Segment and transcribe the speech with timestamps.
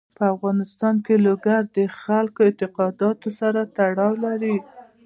[0.17, 4.55] په افغانستان کې لوگر د خلکو د اعتقاداتو سره تړاو لري.